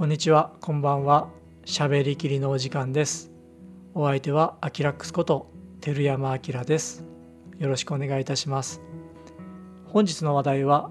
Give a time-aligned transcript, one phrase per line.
[0.00, 1.28] こんにちは、こんばんは。
[1.66, 3.30] しゃべりきりのお時間です。
[3.92, 5.50] お相手はアキラックスこと
[5.82, 7.04] 照山明です。
[7.58, 8.80] よろしくお願いいたします。
[9.84, 10.90] 本日の話題は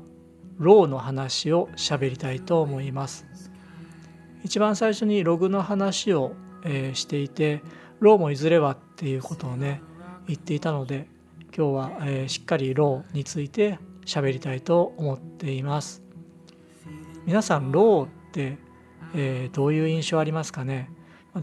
[0.59, 3.25] RAWの話をしゃべりたいと思います。
[4.43, 6.33] 一番最初にログの話を、
[6.63, 7.63] えーしていて、
[7.99, 9.81] RAWもいずれはっていうことをね
[10.27, 11.07] 言っていたので、
[11.57, 16.03] 今日は、えーしっかり RAWについてしゃべりたいと思っています。
[17.25, 18.68] 皆さん RAWって、
[19.15, 20.89] えーどういう印象ありますかね？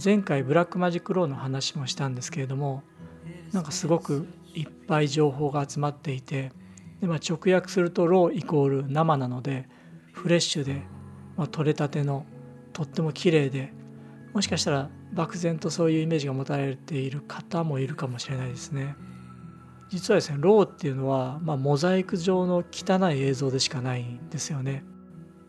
[0.04, 2.82] 前回ブラックマジックローの話もしたんですけれども
[3.52, 6.52] なんかすごくいっぱい情報が集まっていて
[7.00, 9.68] で、まあ、直訳すると RAWイコール生なので
[10.12, 10.82] フレッシュで、
[11.36, 12.26] まあ、取れたての
[12.72, 13.72] とっても綺麗で
[14.32, 18.96] もしかしたら漠然とそういうイメージが持たれている方もいるかもしれないですね。
[19.88, 24.84] 実はですね RAWっていうのは、まあ、モザイク状の汚い映像でしかないんですよね。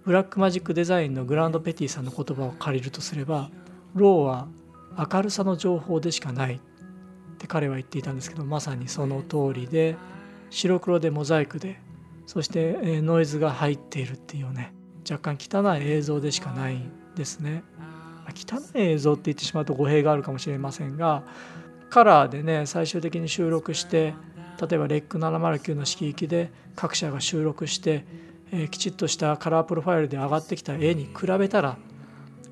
[0.07, 3.49] ブラックマジックデザインのグランド・ペティさんの言葉を借りるとすれば
[3.93, 4.47] ローは
[4.97, 6.59] 明るさの情報でしかないっ
[7.37, 9.97] て彼は言っていたんですけどまさにその通りで
[10.49, 11.81] 白黒でモザイクで
[12.25, 14.73] そしてノイズが入っているっていうね
[15.11, 17.63] 若干汚い映像でしかないんですね。
[18.33, 21.23] 汚い映像って言ってしまうと語弊があるかもしれませんが
[21.89, 24.13] カラーでね最終的に収録して
[24.61, 28.05] 例えばレック709の色域で各社が収録して
[28.51, 31.77] えーきちっとしたカラープロファイルで上がってきた絵に比べたら、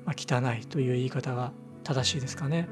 [0.04, 1.52] まあ、汚いという言い方が
[1.84, 2.68] 正しいですかね。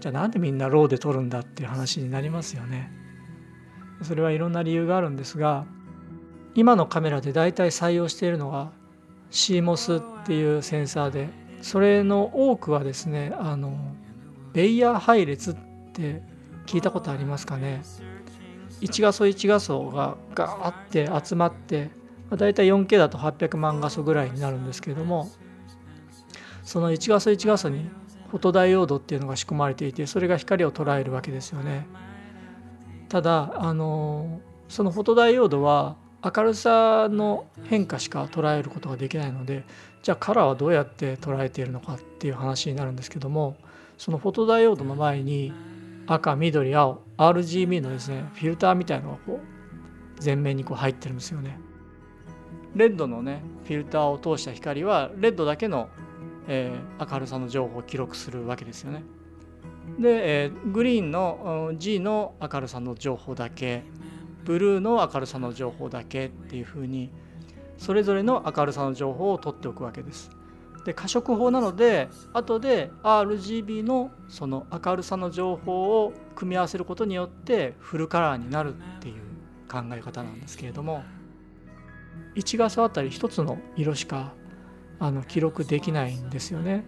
[0.00, 2.90] じゃあなんでみんなローで撮るんだっていう話になりますよね。
[4.02, 5.66] それはいろんな理由があるんですが
[6.54, 8.70] 今のカメラで大体採用しているのが
[9.30, 11.28] CMOS っていうセンサーで
[11.62, 13.76] それの多くはですねあの
[14.52, 15.54] ベイヤー配列っ
[15.92, 16.22] て
[16.66, 17.82] 聞いたことありますかね
[18.80, 21.90] 1画素1画素がガーって集まって
[22.34, 25.30] まあ大体 4K だと800万画素ぐらいになるんですけれども
[26.64, 27.88] その1画素1画素に
[28.28, 31.86] フォトダイオードっていうのが仕込まれていてそれが光を捉えるわけですよね。
[33.08, 39.62] ただあのそのフォトダイオードは明るさの変化しか捉えることができないので
[40.02, 43.56] じゃあカラーはどうやって捉えているのかっていう話になるんですけども
[43.98, 45.52] そのフォトダイオードの前に
[46.08, 51.58] 赤緑青 RGB のですねフィルターみたいのがこう前面にこう入ってるんですよね。
[52.74, 55.88] レッドのねフィルターを通した光はレッドだけの、
[56.48, 59.02] えー明るさの情報を記録するわけですよね。
[59.98, 63.82] で、えーグリーンの G の明るさの情報だけ
[64.44, 67.10] ブルーの明るさの情報だけっていうふうに
[67.78, 70.30] それぞれの明るさの情報を取っておくわけです。
[70.84, 79.14] で可色法なので後で RGB のその明るさの情報を組み合わせることによってフルカラーになるっていう
[79.66, 81.02] 考え方なんですけれども
[82.34, 84.32] 1画素あたり1つの色しか
[84.98, 86.84] あの記録できないんですよね。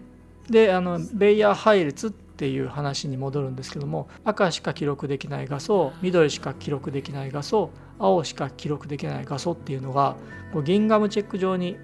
[0.49, 10.15] であのベイヤー配列っていう話に戻るんですけども赤しか記録できない画素緑しか記録できない画素青しか記録できない画素っていうのが
[10.53, 11.77] こうギンガムチェック上に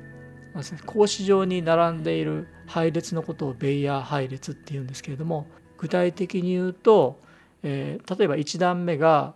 [0.86, 7.20] 格子状に並んでいる配列のことをベイヤー配列っていうんですけれども具体的に言うと、
[7.64, 9.36] えー例えば1段目が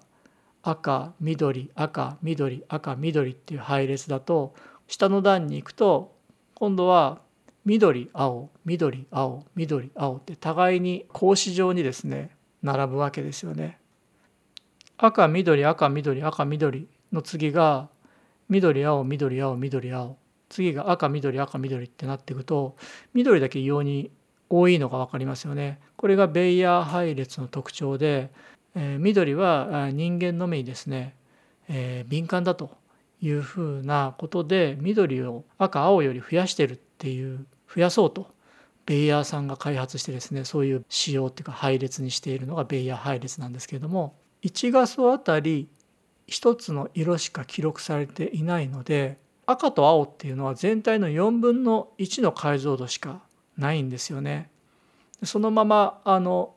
[0.70, 4.54] 赤緑赤緑赤緑っていう配列だと
[4.88, 6.14] 下の段に行くと
[6.56, 7.22] 今度は
[7.64, 12.32] 緑青緑青緑青って互いに格子状にですね
[12.64, 13.78] 並ぶわけですよね。
[14.98, 17.88] 赤緑赤緑赤緑の次が
[18.50, 20.18] 緑青緑青緑青
[20.50, 22.76] 次が赤緑赤緑ってなっていくと
[23.14, 24.12] 緑だけ異様に
[24.50, 25.80] 多いのが分かりますよね。
[25.96, 28.32] これがベイヤー配列の特徴で、
[28.78, 31.16] えー緑は人間の目にですね、
[31.68, 32.72] えー敏感だと
[33.22, 38.28] いうふうなことで緑を赤青より増やしてるっていう増やそうと
[38.86, 45.68] ベイヤーさんが開発してですねそういう仕様っていうか配列にしているのがベイヤー配列なんですけれども1画素あたり
[46.30, 53.22] 1つの色しか記録されていないので赤と青っていうのは全体の4分の1の解像度しか
[53.58, 54.50] ないんですよね。
[55.24, 56.54] そのままあの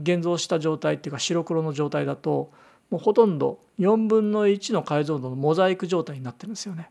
[0.00, 2.52] 現像した状態っていうか白黒の状態だと
[2.90, 6.90] もうほとんど4分の1の解像度のモザイク状態になってるんですよね。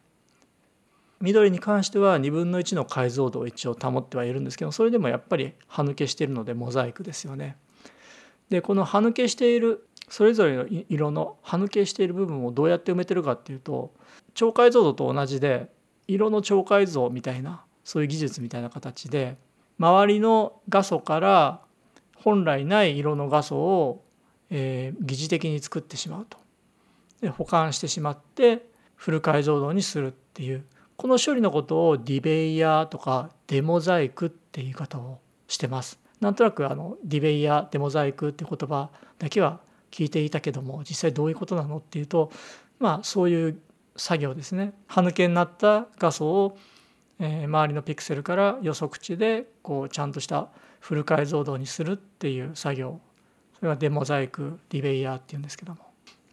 [1.21, 7.55] 緑に関しては2分の1の解像度を一応保ってはいるんですけどそれでもやっぱり歯抜けしているのでモザイクですよね。
[8.49, 13.93] でこの歯抜けしているそれぞれの色の歯抜けしている部分をどうやって埋めてるかっていうと
[14.33, 15.69] 超解像度と同じで
[16.07, 19.37] 色の超解像みたいなそういう技術みたいな形で
[19.79, 21.61] 周りの画素から
[22.23, 24.03] 本来ない色の画素を、
[24.49, 26.37] えー疑似的に作ってしまうと。
[27.21, 28.65] で保管してしまって
[28.95, 30.65] フル解像度にするっていう。
[30.95, 35.99] この処理のことをディベイヤーとかデモザイクっていう言い方をしてます。
[36.21, 38.89] なんとなくあのディベイヤーデモザイクって言葉
[39.19, 39.59] だけは
[39.91, 42.31] 聞いていたけども実際どういうことなのっていうと
[42.79, 43.59] まあそういう
[43.95, 44.73] 作業ですね。
[44.87, 46.57] 歯抜けになった画素を、
[47.19, 50.49] えー、周りのピクセルから予測値でこうちゃんとした
[50.83, 52.99] フル解像度にするっていう作業
[53.57, 55.79] それがデモザイクディベイヤーっていうんですけども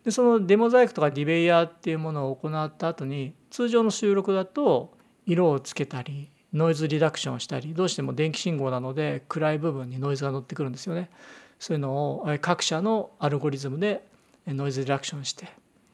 [0.05, 4.93] でそのデモザイクとかディベイヤーっていうものを行った後に通常の収録だと
[5.25, 11.11] 色をつけたりノイズリダクションしたりどうしても電気信号なので暗い部分にノイズが乗ってくるんですよね。
[11.61, 14.05] そういうのを各社のアルゴリズムで
[14.49, 15.47] ノイズリダクションして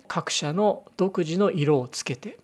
[0.09, 2.39] 各社の独自の色をつけて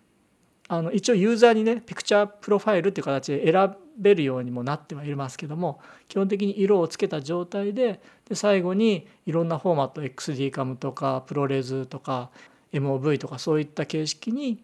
[0.67, 12.29] あの一応ユーザーにねピクチャープロファイルっていう形で選べるようにもなってはいますけども基本的に色をつけた状態でで最後にいろんなフォーマット XDCAM とか ProRes とか
[12.71, 14.63] MOV とかそういった形式に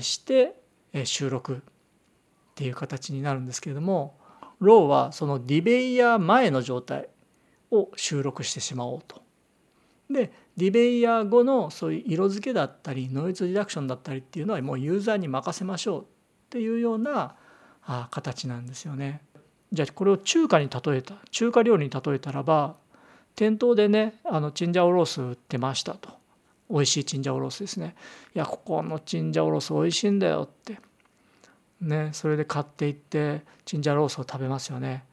[0.00, 0.54] して
[1.04, 1.58] 収録っ
[2.54, 4.18] ていう形になるんですけれども
[4.58, 7.08] ローはそのディベイヤー前の状態
[7.70, 9.22] を収録してしまおうと。
[10.10, 16.04] でディベイヤー後のそういう色付けだったりノイズリダクションだったりっていうのはもうユーザーに任せましょうっ
[16.50, 17.34] ていうような
[17.84, 19.20] あ形なんですよね。
[19.72, 22.76] じゃあこれを中華に例えた中華料理に例えたらば
[23.34, 26.10] 店頭でねあのチンジャオロース売ってましたと。
[26.68, 27.94] 美味しいチンジャオロースですね。
[28.34, 30.80] いやここのチンジャオロース美味しいんだよって。
[31.80, 35.04] ねそれで買っていってチンジャオロースを食べますよね。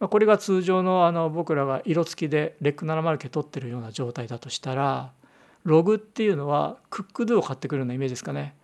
[0.00, 5.12] まこれが通常のあの僕らが色付きでレック70系取ってるような状態だとしたら
[5.64, 8.54] ログっていうのはクックドゥを買ってくるようなイメージですかね。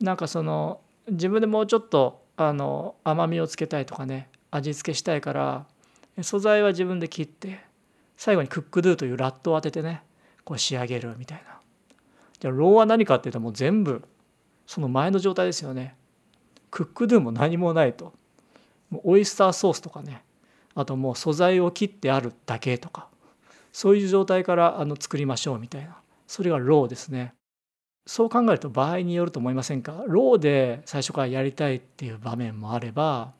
[0.00, 5.66] なんかその自分でもうちょっとあの甘みをつけたいとかね味付けしたいから
[6.22, 7.60] 素材は自分で切って
[8.16, 10.02] 最後にクックドゥという LUT を当ててね
[10.44, 11.56] こう仕上げるみたいな。
[12.38, 14.02] じゃあ RAW は何かっていうともう全部
[14.66, 15.96] その前の状態ですよね。
[16.70, 18.12] クックドゥも何もないと。
[19.04, 20.22] オイスターソースとかね
[20.74, 23.08] あともう素材を切ってあるだけとか
[23.72, 25.96] そういう状態からあの作りましょうみたいな。
[26.26, 27.34] それが RAW ですね。
[28.06, 30.02] そう考えると場合によると思いませんか？
[30.06, 33.32] RAW で最初からやりたいっていう場面もあれば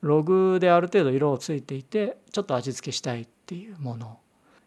[0.00, 4.18] ログである程度色をついていてちょっと味付けしたいっていうもの。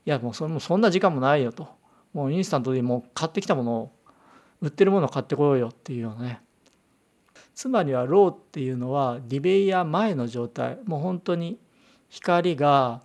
[0.05, 1.67] いやもうそれもそんな時間もないよと。
[2.13, 3.91] もうインスタントでもう買ってきたものを
[4.61, 6.41] 売ってるものを買ってこようよっていうようなね。
[7.59, 11.59] つまりはローっていうのはディベイヤー前の状態もう本当に
[12.07, 13.01] 光が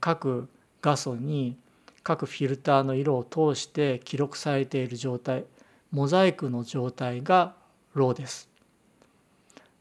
[0.00, 0.48] 各
[0.80, 1.58] 画素に
[2.02, 5.44] 各フィルターの色を通して記録されている状態
[5.90, 7.54] モザイクの状態が
[7.92, 8.48] ローです。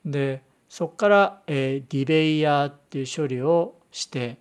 [0.03, 4.37] でそこから、えディベイヤーっていう処理をして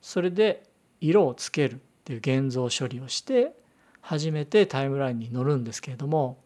[0.00, 0.62] それで
[1.00, 3.52] 色をつけるっていう現像処理をして
[4.00, 6.38] 初めてタイムラインに乗るんですけれども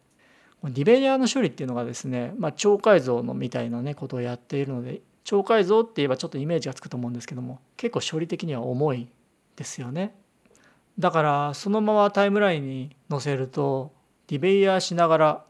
[0.63, 9.07] ディベリアの処理っていうのがですね、まあ、超解像のみたいなねことをやっているので超解像って言えばちょっとイメージがつくと思うんですけども結構処理的には重い
[9.55, 10.15] ですよね。
[10.99, 13.91] だからそのままタイムラインに載せると
[14.27, 15.45] debayer しながら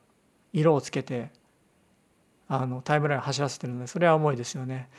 [0.51, 1.31] 色をつけて
[2.47, 4.89] あのタイムライン走らせてるのでそれは重いですよね。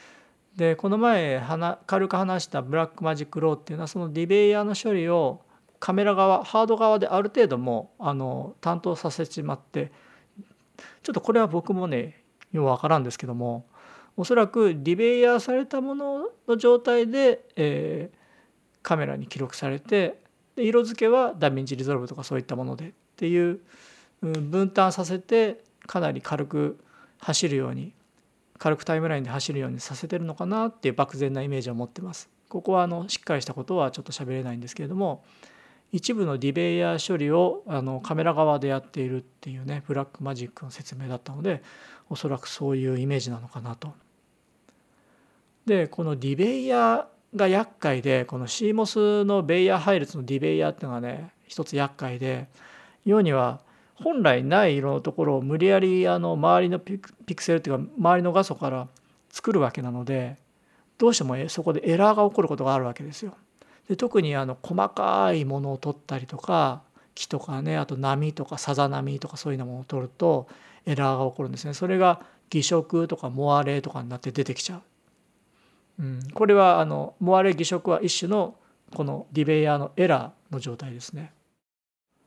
[0.56, 1.43] でこの前
[1.87, 5.40] 軽く話したブラックマジックローっていうのはその debayer の処理を
[5.81, 9.93] カメラ側ハード側である程度もあの担当させてしまって
[11.05, 12.21] ちょっとこれは僕もね
[12.53, 13.67] ようわからんですけども
[14.17, 18.17] おそらく debayer されたものの状態で、えー、
[18.83, 20.19] カメラに記録されて
[20.57, 23.61] で色付けはダヴィンチリゾルブとかそういったものでっていう、
[24.23, 26.78] うん、分担させてかなり軽く
[27.19, 27.93] 走るように
[28.59, 32.31] 軽くタイムラインで走るようにさせてるのかなっていう漠然なイメージを持ってます。
[32.49, 35.25] ここはあのしっかりしたことはちょっと喋れないんですけれども
[35.95, 41.63] 一部の debayer 処理をあのカメラ側でやっているっていうねブラックマジックの説明だったので
[42.11, 43.95] おそらくそういうイメージなのかなと。
[45.67, 52.49] でこのディベイヤーが厄介でこの CMOS のベイヤー配列のディベイヤーっていうのがね一つ厄介で
[53.05, 53.61] 要には
[53.95, 58.89] 本来ない色のところを無理やりあの周りのピクセルっていうか周りの画素から
[59.31, 60.39] 作るわけなので
[60.99, 63.37] どうしてもそこでエラーが起こることがあるわけですよ。
[63.88, 66.83] で特にあの細かいものを取ったりとか
[67.14, 70.49] 木とかねあと波とかさざ波とかそういうのものを取ると
[70.87, 71.75] エラーが起こるんですね。
[71.75, 74.76] それが偽色とかモアレとかになって出てきちゃ
[75.99, 78.55] う、うん、これはあのモアレ偽色は一種の
[78.95, 81.33] この debayer のエラーの状態ですね。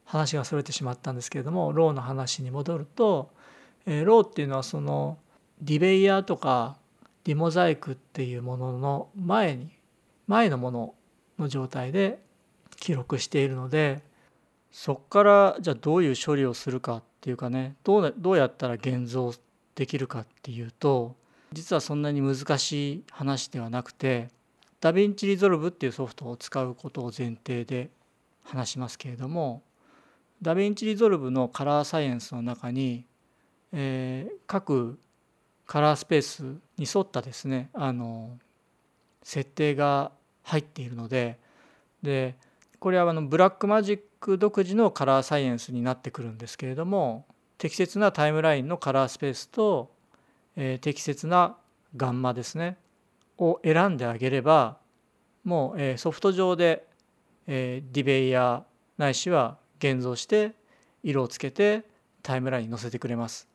[0.05, 3.29] 話がそれてしまったんですけれども RAW の話に戻ると、
[3.85, 5.17] えー、 RAW っていうのはその
[5.61, 6.77] debayer とか
[7.25, 9.69] demosaic っていうものの前に
[10.27, 10.93] 前のもの
[11.39, 12.19] の状態で
[12.77, 14.01] 記録しているので
[14.71, 19.33] そこからじゃあどういう処理をするかっていうかねどうどうやったら現像
[19.75, 21.15] できるかっていうと
[21.53, 24.29] 実はそんなに難しい話ではなくて
[24.79, 27.89] ダヴィンチリゾルブっていうソフトを使うことを前提で
[28.43, 29.63] 話しますけれども
[30.41, 33.05] ダヴィンチリゾルブのカラーサイエンスの中に、
[33.71, 34.99] えー、各
[35.65, 36.43] カラースペース
[36.77, 38.37] に沿ったですねあの
[39.23, 40.11] 設定が
[40.47, 41.37] 入っているので
[42.01, 42.35] で
[42.79, 47.25] これはあのブラックマジック独自のカラーサイエンスになってくるんですけれども
[47.57, 49.91] 適切なタイムラインのカラースペースと、
[50.55, 51.57] えー、適切な
[51.95, 52.77] ガンマですね
[53.37, 54.77] を選んであげれば
[55.43, 56.85] もう、えー、ソフト上で、
[57.47, 60.53] えー、 debayer ないしは現像して
[61.03, 61.83] 色をつけて
[62.23, 63.47] タイムラインに載せてくれます。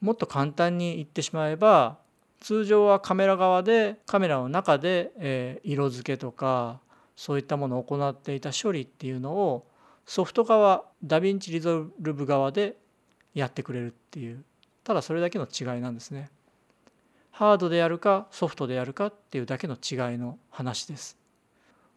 [0.00, 1.96] もっと簡単に言ってしまえば
[2.40, 6.80] 通常はカメラ側でカメラの中で、え、色付けとか
[7.16, 9.66] そういったものを行っていた処理っていうのを
[10.04, 12.76] ソフト側ダヴィンチリゾルブ側で
[13.34, 14.44] やってくれるっていう
[14.84, 16.30] ただそれだけの違いなんですね。
[17.32, 21.18] ハードでやるかソフトでやるかっていうだけの違いの話です。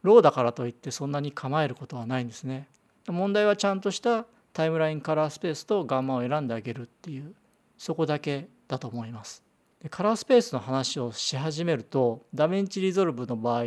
[0.01, 2.67] RAW だからといってそんなに構えることはないんですね。
[3.07, 7.33] 問題はちゃんとしたタイムラインカラースペースとガンマを選んであげるっていう
[7.77, 9.48] そこだけだと思います。
[9.81, 13.63] でカラースペースの話をし始めるとダヴィンチリゾルブの場合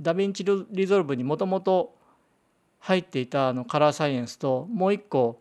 [0.00, 1.94] ダヴィンチリゾルブにもともと
[2.78, 5.38] 入っていたあのカラーサイエンスともう一個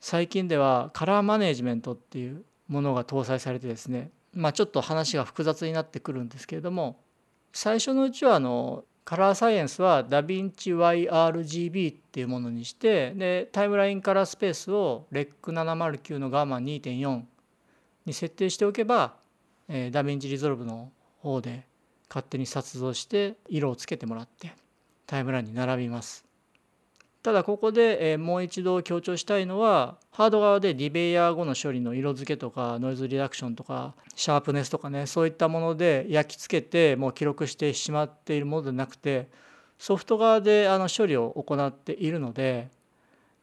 [0.00, 6.98] 最近ではカラーマネジメントっていうものが搭載されてですねまあちょっと話が複雑になってくるんですけれども
[7.52, 17.22] 最初のうちはあのカラーサイエンスはダヴィンチ YRGB っていうものにしてでタイムラインカラースペースを REC709 のガンマ2.4
[18.06, 19.14] に設定しておけば、
[19.72, 21.64] えー、ダヴィンチリゾルブの方で
[22.08, 24.52] 勝手に現像して色をつけてもらって
[25.06, 26.24] タイムラインに並びます。
[27.22, 39.28] ただここでえもう一度強調したいのはハード側で debayer 後の処理の色付けとかノイズリダクションとかシャープネスとかねそういったもので焼き付けてもう記録してしまっているものでなくて
[39.78, 42.68] ソフト側であの処理を行っているので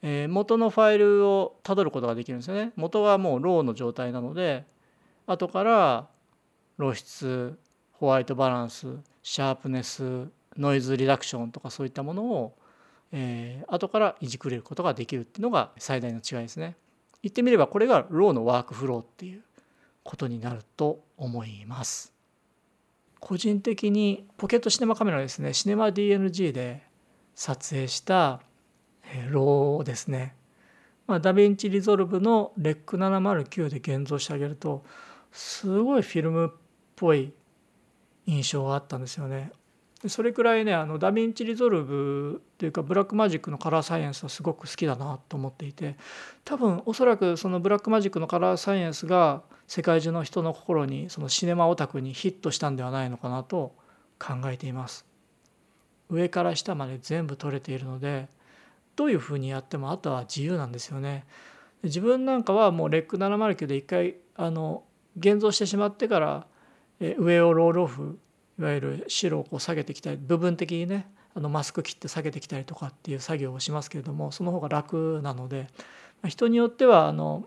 [0.01, 4.65] え元のファイルをたどることができるんですよね元はもうローの状態なので
[5.27, 6.07] 後から
[6.77, 7.57] 露出
[7.93, 8.87] ホワイトバランス
[9.23, 12.53] シャープネスノイズリダクションとかそういったものを
[13.11, 16.75] えー、後からいじくれることができるっていうのが最大の違いですね。
[17.23, 19.41] 言ってみればこれがローのワークフローっていう
[20.03, 22.13] ことになると思います。
[23.19, 26.83] 個人的にポケットシネマカメラですねシネマ DNG で
[27.33, 28.41] 撮影した
[29.31, 30.35] RAW ですね、
[31.07, 34.83] まあ、ダヴィンチリゾルブの REC709 で現像してあげると
[35.31, 36.49] すごいフィルムっ
[36.97, 37.31] ぽい
[38.25, 39.51] 印象があったんですよね
[40.05, 45.95] それくらいねあのダヴィンチリゾルブっていうかブラックマジックのカラーサイエンスはすごく好きだなと思っていて
[46.43, 53.75] 多分おそらくそのブラックマジックのカラーサイエンスが世界中の人の心にそのシネマオタクにヒットしたんではないのかなと
[54.19, 55.05] 考えています。
[56.09, 58.29] 上から下まで全部撮れているので
[58.95, 61.25] どういうふうにやってもあとは自由なんですよね。
[61.83, 64.83] 自分なんかはもうレック709で一回あの
[65.17, 66.47] 現像してしまってから
[66.99, 68.19] 上をロールオフ
[68.59, 75.67] いわゆる白をこう下げてきたり部分的にねあのマスク切って下げてきたりとかっていう作業をしますけれどもその方が楽なので
[76.27, 77.45] 人によってはあの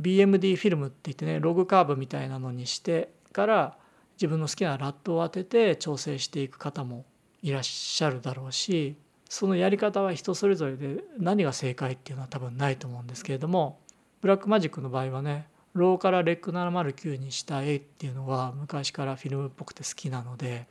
[0.00, 3.76] BMD フィルムって言ってねログカーブみたいなのにしてから
[4.16, 7.06] 自分の好きな LUT を当てて調整していく方も
[7.42, 8.96] いらっしゃるだろうし
[9.30, 13.80] そのやり方は人それぞれで何が正解っていうのは多分ないと思うんですけれども
[14.20, 20.66] ブラックマジックの場合はね RAW から REC709 にした絵っていうのは昔からフィルムっぽくて好きなので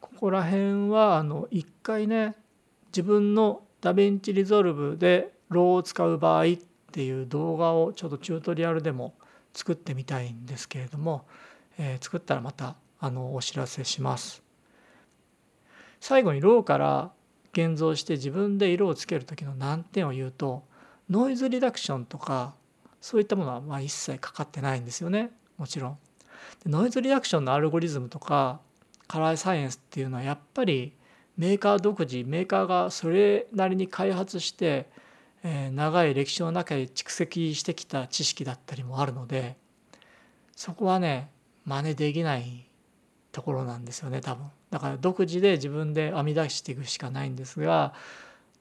[0.00, 2.34] ここら辺はあの一回ね
[2.88, 6.46] 自分のダヴィンチリゾルブで RAW を使う場合っ
[6.92, 9.14] ていう動画をちょっとチュートリアルでも
[9.54, 11.26] 作ってみたいんですけれども、
[11.78, 14.42] えー、作ったらまたあのお知らせします。
[16.00, 17.12] 最後にローから
[17.52, 20.64] 現像して自分で色をつける時の難点を言うと
[21.08, 22.54] ノイズリダクションとか
[23.02, 25.98] そういったものはまあ一切かかってないんですよねもちろん。
[26.64, 28.60] ノイズリダクションのアルゴリズムとか
[29.08, 30.94] カラーサイエンスっていうのはやっぱり
[31.36, 34.88] メーカー独自メーカーがそれなりに開発して、
[35.42, 39.56] えー、長い歴史の中で蓄積してきた知識だったりもあるので
[40.54, 41.28] そこはね
[41.64, 42.66] 真似できない
[43.32, 44.46] ところなんですよね多分。
[44.70, 47.94] だから独自で自分で編み出していくしかないんですが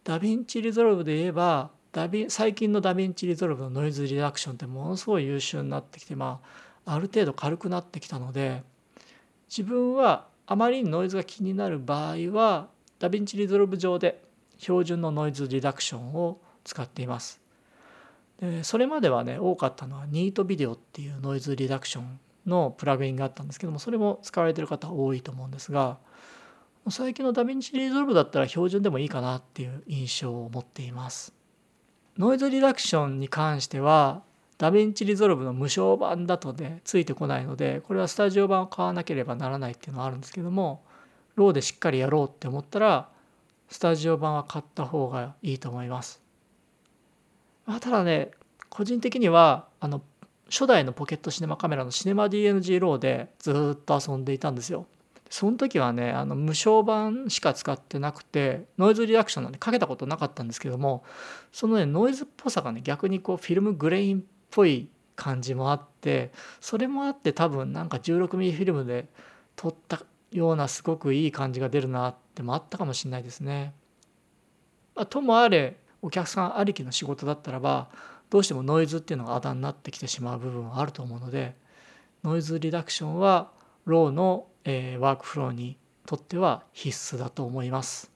[0.04, 6.40] ダヴィンチリゾルブで言えばダビ最近のダヴィンチリゾルブのノイズリダクションってものすごい優秀になってきてま
[6.86, 8.64] あある程度軽くなってきたので
[9.50, 12.68] 自分はあまりにノイズが気になる場合は
[13.00, 14.24] DaVinci Resolve 上で
[14.58, 17.42] 標準のノイズリダクションを使っています。
[18.40, 25.98] でそれまではね多かったのは Neat Video っていうノイズリダクションのプラグインがあったんですけどもそれも使われてる方多いと思うんですが
[26.90, 31.41] 最近の DaVinci Resolve だったら標準でもいいかなっていう印象を持っています。
[32.18, 34.22] ノイズリダクションに関しては
[34.58, 40.84] DaVinci Resolve の無償版だとねついてこないのでこれはスタジオ版を買わなければならないっていうのはあるんですけども
[41.36, 43.10] RAW でしっかりやろうって思ったら
[43.70, 46.22] スタジオ版は買った方がいいと思います。
[47.66, 48.32] まあ、ただね
[48.70, 50.02] 個人的にはあの
[50.50, 54.86] 初代の Pocket Cinema Camera のシネマ DNG ローでずっと遊んでいたんですよ。
[55.32, 61.06] その時はねあの無償版しか使ってなくてノイズリダクションなんてかけたことなかったんですけども
[61.54, 69.08] そのねノイズっぽさがね逆にこうフィルムグレインっぽい感じもあってそれもあって多分なんか 16mm フィルムで
[69.56, 73.74] 撮ったようなすごくいい感じが出るなってもあったかもしれないですね。
[74.96, 77.88] まあ、ともあれお客さんありきの仕事だったらば
[78.30, 81.56] どうしてもノイズっていうのがあだになってきてしまう部分はあると思うので
[82.24, 83.52] ノイズリダクションは
[83.86, 88.12] ローの、えー、ワークフローにとっては必須だと思います。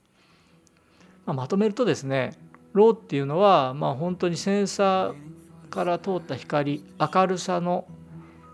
[1.26, 2.34] まあ、まとめるとですね
[2.74, 7.86] ローっていうのは、まあ、本当にセンサーから通った光明るさの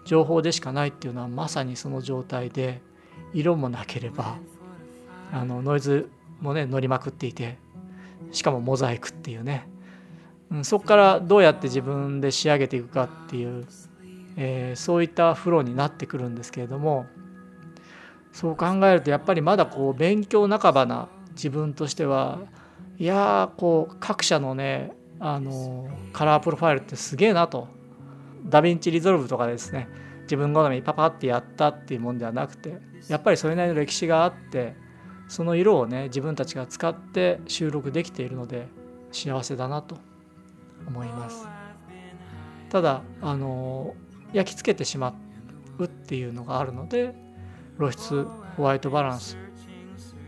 [0.05, 2.81] 情報でしかないっていうのはまさにその状態で
[3.33, 4.37] 色もなければ
[5.31, 7.57] あのノイズもね乗りまくっていて
[8.31, 9.67] しかもモザイクっていうね、
[10.51, 13.65] うん、そこからどうやって自分で仕上げていくかっていう、
[14.37, 17.05] えー、そういったフローになってくるんですけれども
[18.31, 22.39] そう考えるとやっぱりまだこう勉強半ばな自分としては
[22.97, 27.67] いやこう各社のねあのカラープロファイルってすげえなと。
[28.43, 29.87] DaVinci Resolve とかですね。
[30.23, 32.77] 自分好みにパパってやったっていうもんではなくて
[33.09, 34.75] やっぱりそれなりの歴史があって
[35.27, 38.67] その色をね自分たちが使って収録できているので
[39.11, 39.97] 幸せだなと
[40.87, 41.47] 思います。
[42.69, 43.93] ただあの
[44.31, 45.13] 焼き付けてしま
[45.77, 47.13] うっていうのがあるので
[47.81, 49.37] 露出ホワイトバランス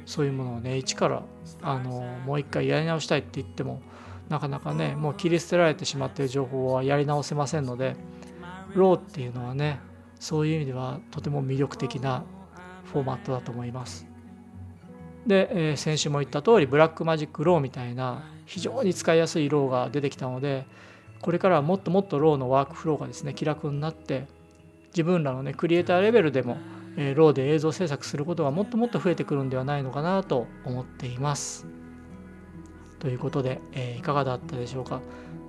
[0.06, 1.24] そういうものをね一から
[1.62, 3.82] あのもう一回やり直したいって言っても
[4.30, 7.96] なかなかねもう切り捨てられてしまっている情報はやり直せませんので
[8.74, 9.80] RAW っていうのはね
[10.20, 12.24] そういう意味ではとても魅力的な
[12.86, 14.08] フォーマットだと思います。
[15.28, 20.66] で、えー、先週も言った通り Blackmagic RAW みたいな非常に使いやすい RAW が出てきたので
[21.22, 24.28] これからはもっともっと RAW のワークフローがですね気楽になって
[24.88, 26.58] 自分らのねクリエイターレベルでも、
[26.98, 31.66] えー、ローで映像制作することがもっともっと増えてくるんではないのかなと思っています。
[33.00, 35.02] ということで、えー、いかがだったでしょうか。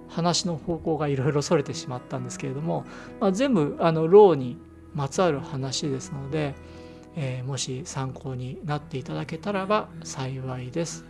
[0.09, 2.85] 話の方向がいろいろそれてしまったんですけれども、
[3.21, 4.57] まあ、全部あのローに
[4.95, 6.55] まつわる話ですので、
[7.17, 11.05] えー、もし参考になっていただけたらば幸いです。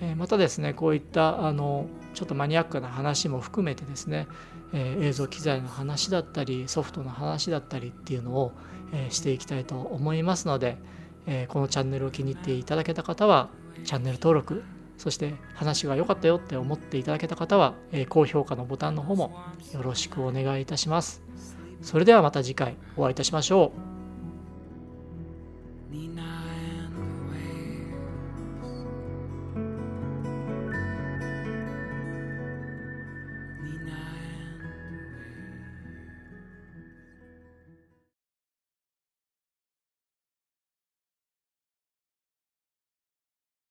[0.00, 4.26] えー、またですねこういったあのちょっとマニアックな話も含めてですね、
[4.72, 8.52] えー、映像機材の話だったりソフトの話だったりっていうのを、
[8.92, 10.78] えしていきたいと思いますので、
[11.26, 13.50] えこのチャンネルを気に入っていただけた方は
[13.84, 14.62] チャンネル登録
[14.96, 19.40] そして話が良かったよって思っていただけた方は、え高評価のボタンの方も
[19.72, 21.22] よろしくお願いいたします。
[21.82, 23.97] それではまた次回お会いいたしましょう。